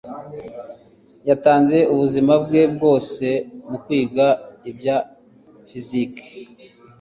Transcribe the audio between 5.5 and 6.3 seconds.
fiziki